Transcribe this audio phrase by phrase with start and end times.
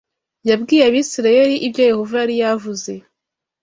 [0.49, 2.91] yabwiye Abisirayeli ibyo Yehova yari yavuze